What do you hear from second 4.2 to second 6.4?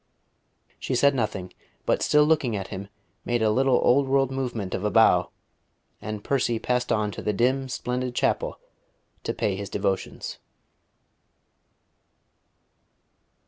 movement of a bow; and